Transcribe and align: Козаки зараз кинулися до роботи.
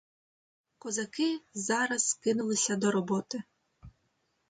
Козаки 0.77 1.41
зараз 1.53 2.13
кинулися 2.13 2.75
до 2.75 2.91
роботи. 2.91 3.43